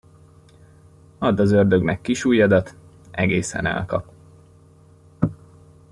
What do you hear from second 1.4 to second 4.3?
ördögnek kisujjadat, egészen elkap.